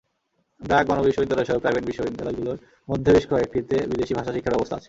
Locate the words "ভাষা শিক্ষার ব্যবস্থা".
4.13-4.75